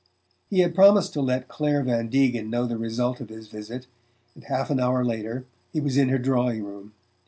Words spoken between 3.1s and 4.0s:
of his visit,